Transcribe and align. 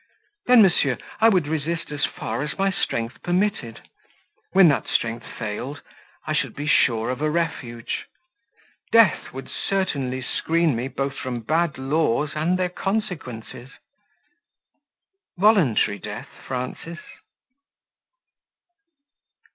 Then, 0.47 0.63
monsieur, 0.63 0.97
I 1.19 1.29
would 1.29 1.45
resist 1.47 1.91
as 1.91 2.05
far 2.07 2.41
as 2.41 2.57
my 2.57 2.71
strength 2.71 3.21
permitted; 3.21 3.87
when 4.51 4.67
that 4.69 4.87
strength 4.87 5.27
failed 5.37 5.83
I 6.25 6.33
should 6.33 6.55
be 6.55 6.65
sure 6.65 7.11
of 7.11 7.21
a 7.21 7.29
refuge. 7.29 8.07
Death 8.91 9.31
would 9.31 9.47
certainly 9.47 10.23
screen 10.23 10.75
me 10.75 10.87
both 10.87 11.15
from 11.15 11.41
bad 11.41 11.77
laws 11.77 12.31
and 12.33 12.57
their 12.57 12.67
consequences." 12.67 13.69
"Voluntary 15.37 15.99
death, 15.99 16.29
Frances?" 16.47 16.97